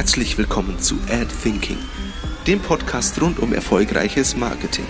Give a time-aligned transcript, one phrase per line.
[0.00, 1.76] Herzlich willkommen zu Ad Thinking,
[2.46, 4.86] dem Podcast rund um erfolgreiches Marketing.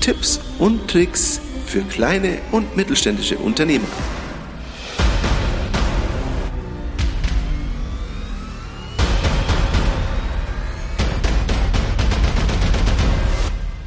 [0.00, 3.86] Tipps und Tricks für kleine und mittelständische Unternehmer.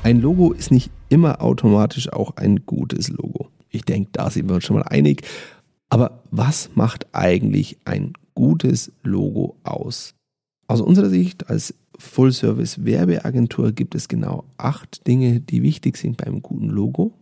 [0.02, 3.48] Ein Logo ist nicht immer automatisch auch ein gutes Logo.
[3.70, 5.22] Ich denke, da sind wir uns schon mal einig.
[5.90, 10.14] Aber was macht eigentlich ein gutes Logo aus?
[10.68, 16.70] Aus unserer Sicht als Full-Service-Werbeagentur gibt es genau acht Dinge, die wichtig sind beim guten
[16.70, 17.14] Logo.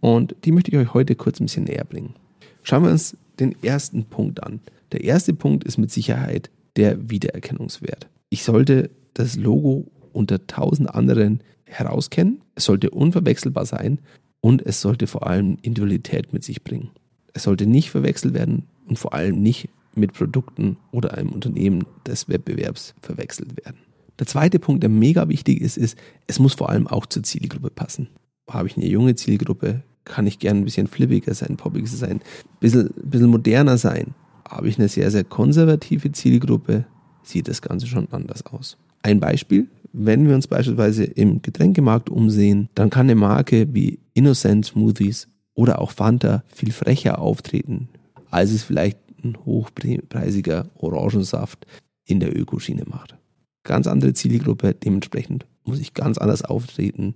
[0.00, 2.14] Und die möchte ich euch heute kurz ein bisschen näher bringen.
[2.62, 4.60] Schauen wir uns den ersten Punkt an.
[4.92, 8.08] Der erste Punkt ist mit Sicherheit der Wiedererkennungswert.
[8.28, 14.00] Ich sollte das Logo unter tausend anderen herauskennen, es sollte unverwechselbar sein
[14.40, 16.90] und es sollte vor allem Individualität mit sich bringen.
[17.32, 22.28] Es sollte nicht verwechselt werden und vor allem nicht mit Produkten oder einem Unternehmen des
[22.28, 23.78] Wettbewerbs verwechselt werden.
[24.18, 25.96] Der zweite Punkt, der mega wichtig ist, ist,
[26.26, 28.08] es muss vor allem auch zur Zielgruppe passen.
[28.48, 32.58] Habe ich eine junge Zielgruppe, kann ich gerne ein bisschen flippiger sein, poppiger sein, ein
[32.60, 34.14] bisschen, bisschen moderner sein.
[34.48, 36.84] Habe ich eine sehr, sehr konservative Zielgruppe,
[37.22, 38.76] sieht das Ganze schon anders aus.
[39.02, 44.66] Ein Beispiel, wenn wir uns beispielsweise im Getränkemarkt umsehen, dann kann eine Marke wie Innocent
[44.66, 45.28] Smoothies
[45.60, 47.90] oder auch Fanta viel frecher auftreten,
[48.30, 51.66] als es vielleicht ein hochpreisiger Orangensaft
[52.06, 53.14] in der Ökoschiene macht.
[53.62, 57.14] Ganz andere Zielgruppe, dementsprechend muss ich ganz anders auftreten.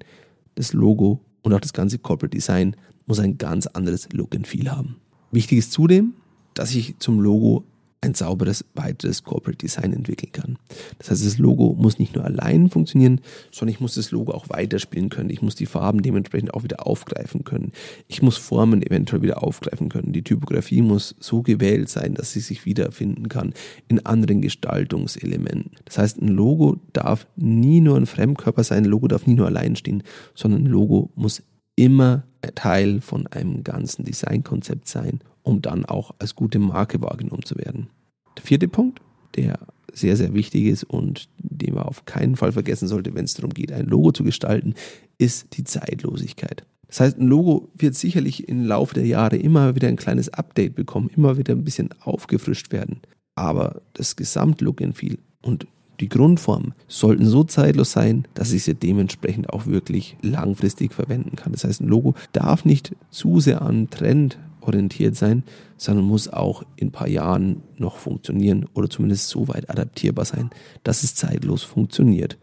[0.56, 4.70] Das Logo und auch das ganze Corporate Design muss ein ganz anderes Look and Feel
[4.70, 4.97] haben.
[5.31, 6.12] Wichtig ist zudem,
[6.53, 7.64] dass ich zum Logo
[8.05, 10.58] ein sauberes weiteres Corporate Design entwickeln kann.
[10.98, 14.48] Das heißt, das Logo muss nicht nur allein funktionieren, sondern ich muss das Logo auch
[14.50, 15.30] weiterspielen können.
[15.30, 17.72] Ich muss die Farben dementsprechend auch wieder aufgreifen können.
[18.06, 20.12] Ich muss Formen eventuell wieder aufgreifen können.
[20.12, 23.55] Die Typografie muss so gewählt sein, dass sie sich wiederfinden kann
[23.88, 25.72] in anderen Gestaltungselementen.
[25.86, 29.46] Das heißt, ein Logo darf nie nur ein Fremdkörper sein, ein Logo darf nie nur
[29.46, 30.02] allein stehen,
[30.34, 31.42] sondern ein Logo muss
[31.77, 32.24] immer
[32.55, 37.88] Teil von einem ganzen Designkonzept sein um dann auch als gute Marke wahrgenommen zu werden.
[38.36, 39.00] Der vierte Punkt,
[39.36, 39.60] der
[39.92, 43.50] sehr, sehr wichtig ist und den man auf keinen Fall vergessen sollte, wenn es darum
[43.50, 44.74] geht, ein Logo zu gestalten,
[45.18, 46.66] ist die Zeitlosigkeit.
[46.88, 50.74] Das heißt, ein Logo wird sicherlich im Laufe der Jahre immer wieder ein kleines Update
[50.74, 53.00] bekommen, immer wieder ein bisschen aufgefrischt werden.
[53.36, 55.66] Aber das Gesamtlook and Feel und
[56.00, 61.52] die Grundform sollten so zeitlos sein, dass ich sie dementsprechend auch wirklich langfristig verwenden kann.
[61.52, 65.45] Das heißt, ein Logo darf nicht zu sehr an Trend orientiert sein,
[65.77, 70.51] sondern muss auch in ein paar Jahren noch funktionieren oder zumindest so weit adaptierbar sein,
[70.83, 72.39] dass es zeitlos funktioniert.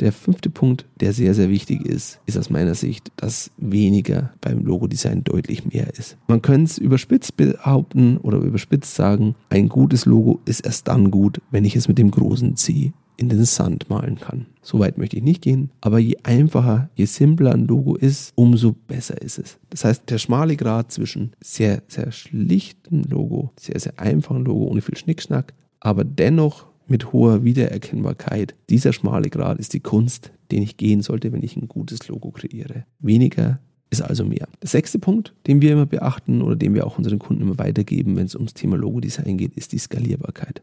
[0.00, 4.64] Der fünfte Punkt, der sehr, sehr wichtig ist, ist aus meiner Sicht, dass weniger beim
[4.64, 6.16] Logodesign deutlich mehr ist.
[6.26, 11.42] Man könnte es überspitzt behaupten oder überspitzt sagen, ein gutes Logo ist erst dann gut,
[11.50, 14.46] wenn ich es mit dem großen C in den Sand malen kann.
[14.62, 18.72] So weit möchte ich nicht gehen, aber je einfacher, je simpler ein Logo ist, umso
[18.72, 19.58] besser ist es.
[19.68, 24.80] Das heißt, der schmale Grad zwischen sehr, sehr schlichtem Logo, sehr, sehr einfachen Logo ohne
[24.80, 28.54] viel Schnickschnack, aber dennoch mit hoher Wiedererkennbarkeit.
[28.70, 32.30] Dieser schmale Grad ist die Kunst, den ich gehen sollte, wenn ich ein gutes Logo
[32.30, 32.84] kreiere.
[33.00, 33.60] Weniger
[33.90, 34.48] ist also mehr.
[34.62, 38.16] Der sechste Punkt, den wir immer beachten oder den wir auch unseren Kunden immer weitergeben,
[38.16, 40.62] wenn es ums Thema Logodesign geht, ist die Skalierbarkeit.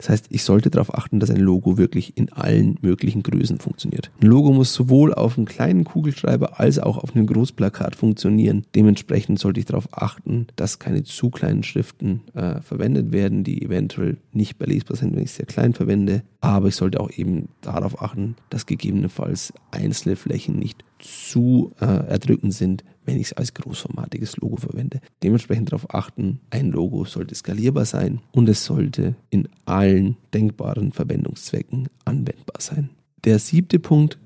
[0.00, 4.10] Das heißt, ich sollte darauf achten, dass ein Logo wirklich in allen möglichen Größen funktioniert.
[4.22, 8.64] Ein Logo muss sowohl auf einem kleinen Kugelschreiber als auch auf einem Großplakat funktionieren.
[8.74, 14.16] Dementsprechend sollte ich darauf achten, dass keine zu kleinen Schriften äh, verwendet werden, die eventuell
[14.32, 16.22] nicht belesbar sind, wenn ich sehr klein verwende.
[16.40, 22.54] Aber ich sollte auch eben darauf achten, dass gegebenenfalls einzelne Flächen nicht zu äh, erdrückend
[22.54, 25.00] sind, wenn ich es als großformatiges Logo verwende.
[25.22, 31.88] Dementsprechend darauf achten, ein Logo sollte skalierbar sein und es sollte in allen denkbaren Verwendungszwecken
[32.04, 32.90] anwendbar sein.
[33.24, 34.18] Der siebte Punkt,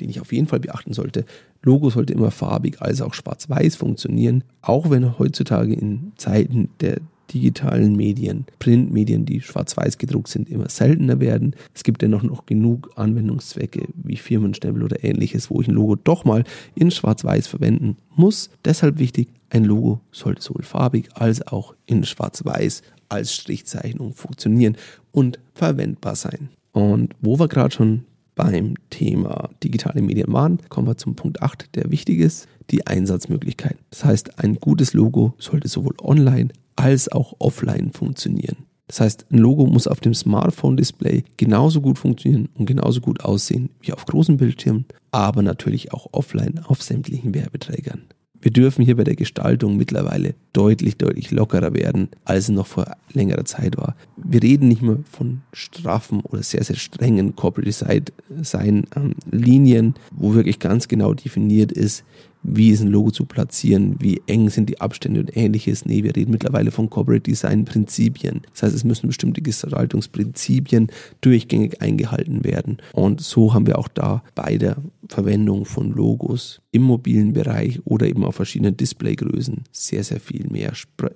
[0.00, 1.24] den ich auf jeden Fall beachten sollte,
[1.62, 7.00] Logo sollte immer farbig als auch schwarz-weiß funktionieren, auch wenn heutzutage in Zeiten der
[7.32, 11.54] digitalen Medien, Printmedien, die schwarz-weiß gedruckt sind, immer seltener werden.
[11.74, 16.24] Es gibt dennoch noch genug Anwendungszwecke wie Firmenstempel oder ähnliches, wo ich ein Logo doch
[16.24, 16.44] mal
[16.74, 18.50] in schwarz-weiß verwenden muss.
[18.64, 24.76] Deshalb wichtig, ein Logo sollte sowohl farbig als auch in schwarz-weiß als Strichzeichnung funktionieren
[25.12, 26.50] und verwendbar sein.
[26.72, 31.74] Und wo wir gerade schon beim Thema digitale Medien waren, kommen wir zum Punkt 8,
[31.74, 33.80] der wichtig ist, die Einsatzmöglichkeiten.
[33.90, 38.67] Das heißt, ein gutes Logo sollte sowohl online als auch offline funktionieren.
[38.88, 43.70] Das heißt, ein Logo muss auf dem Smartphone-Display genauso gut funktionieren und genauso gut aussehen
[43.80, 48.02] wie auf großen Bildschirmen, aber natürlich auch offline auf sämtlichen Werbeträgern.
[48.40, 52.86] Wir dürfen hier bei der Gestaltung mittlerweile deutlich, deutlich lockerer werden, als es noch vor
[53.12, 53.96] längerer Zeit war.
[54.16, 60.34] Wir reden nicht mehr von straffen oder sehr, sehr strengen Corporate Design ähm, Linien, wo
[60.34, 62.04] wirklich ganz genau definiert ist,
[62.42, 65.84] wie ist ein Logo zu platzieren, wie eng sind die Abstände und ähnliches.
[65.84, 68.42] Nee, wir reden mittlerweile von Corporate Design Prinzipien.
[68.52, 70.88] Das heißt, es müssen bestimmte Gestaltungsprinzipien
[71.20, 72.78] durchgängig eingehalten werden.
[72.92, 74.76] Und so haben wir auch da bei der
[75.08, 80.72] Verwendung von Logos im mobilen Bereich oder eben auf verschiedenen Displaygrößen sehr, sehr viel mehr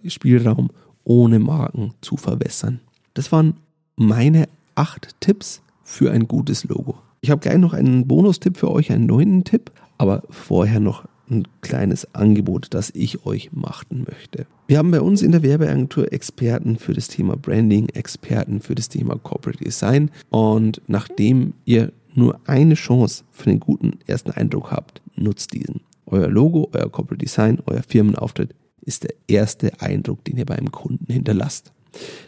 [0.07, 0.71] Spielraum,
[1.05, 2.81] ohne Marken zu verwässern.
[3.15, 3.55] Das waren
[3.97, 6.97] meine acht Tipps für ein gutes Logo.
[7.21, 11.47] Ich habe gleich noch einen Bonustipp für euch, einen neunten Tipp, aber vorher noch ein
[11.61, 14.47] kleines Angebot, das ich euch machen möchte.
[14.67, 18.89] Wir haben bei uns in der Werbeagentur Experten für das Thema Branding, Experten für das
[18.89, 25.03] Thema Corporate Design und nachdem ihr nur eine Chance für den guten ersten Eindruck habt,
[25.17, 25.81] nutzt diesen.
[26.07, 31.11] Euer Logo, euer Corporate Design, euer Firmenauftritt ist der erste Eindruck, den ihr beim Kunden
[31.11, 31.73] hinterlasst.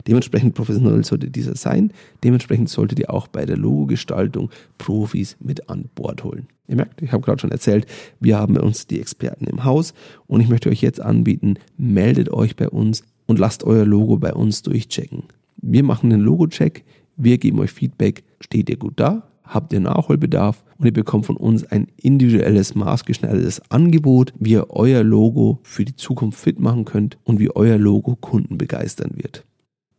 [0.06, 1.92] Dementsprechend professionell sollte dieser sein.
[2.22, 6.48] Dementsprechend solltet ihr auch bei der Logogestaltung Profis mit an Bord holen.
[6.68, 7.86] Ihr merkt, ich habe gerade schon erzählt,
[8.20, 9.94] wir haben uns die Experten im Haus
[10.26, 14.32] und ich möchte euch jetzt anbieten, meldet euch bei uns und lasst euer Logo bei
[14.32, 15.24] uns durchchecken.
[15.56, 16.84] Wir machen einen Logo-Check,
[17.16, 21.36] wir geben euch Feedback, steht ihr gut da, habt ihr Nachholbedarf und ihr bekommt von
[21.36, 27.18] uns ein individuelles, maßgeschneidertes Angebot, wie ihr euer Logo für die Zukunft fit machen könnt
[27.24, 29.44] und wie euer Logo Kunden begeistern wird.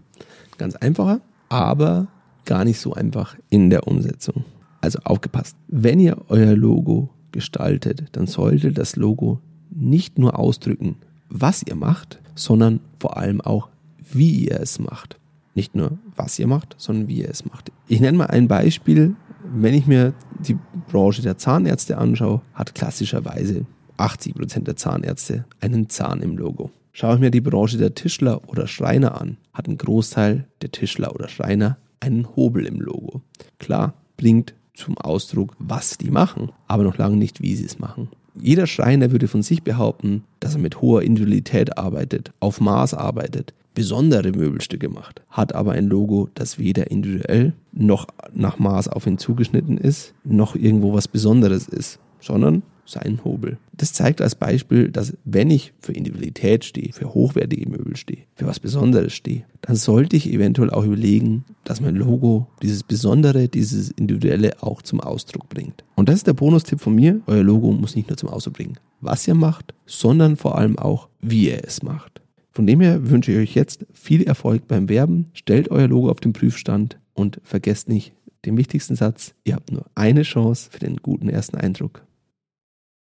[0.63, 1.19] ganz einfacher,
[1.49, 2.07] aber
[2.45, 4.45] gar nicht so einfach in der Umsetzung.
[4.79, 5.57] Also aufgepasst.
[5.67, 10.95] Wenn ihr euer Logo gestaltet, dann sollte das Logo nicht nur ausdrücken,
[11.27, 13.67] was ihr macht, sondern vor allem auch,
[14.13, 15.19] wie ihr es macht.
[15.53, 17.73] Nicht nur, was ihr macht, sondern wie ihr es macht.
[17.89, 19.15] Ich nenne mal ein Beispiel.
[19.53, 20.57] Wenn ich mir die
[20.89, 23.65] Branche der Zahnärzte anschaue, hat klassischerweise
[23.97, 26.71] 80 Prozent der Zahnärzte einen Zahn im Logo.
[26.95, 31.15] Schaue ich mir die Branche der Tischler oder Schreiner an, hat ein Großteil der Tischler
[31.15, 33.23] oder Schreiner einen Hobel im Logo.
[33.57, 38.09] Klar, bringt zum Ausdruck, was die machen, aber noch lange nicht, wie sie es machen.
[38.39, 43.55] Jeder Schreiner würde von sich behaupten, dass er mit hoher Individualität arbeitet, auf Maß arbeitet,
[43.73, 48.05] besondere Möbelstücke macht, hat aber ein Logo, das weder individuell noch
[48.35, 53.57] nach Maß auf ihn zugeschnitten ist, noch irgendwo was Besonderes ist, sondern seinen Hobel.
[53.73, 58.45] Das zeigt als Beispiel, dass wenn ich für Individualität stehe, für hochwertige Möbel stehe, für
[58.45, 63.91] was Besonderes stehe, dann sollte ich eventuell auch überlegen, dass mein Logo dieses Besondere, dieses
[63.91, 65.83] Individuelle auch zum Ausdruck bringt.
[65.95, 67.21] Und das ist der Bonustipp von mir.
[67.27, 71.07] Euer Logo muss nicht nur zum Ausdruck bringen, was ihr macht, sondern vor allem auch,
[71.21, 72.21] wie ihr es macht.
[72.51, 75.31] Von dem her wünsche ich euch jetzt viel Erfolg beim Werben.
[75.33, 78.13] Stellt euer Logo auf den Prüfstand und vergesst nicht
[78.45, 79.33] den wichtigsten Satz.
[79.43, 82.03] Ihr habt nur eine Chance für den guten ersten Eindruck.